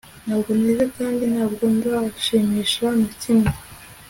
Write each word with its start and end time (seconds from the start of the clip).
ntabwo 0.25 0.49
nteze 0.59 0.85
kandi 0.97 1.23
ntabwo 1.33 1.63
nzashimisha 1.75 2.85
na 2.99 3.07
kimwe 3.19 3.51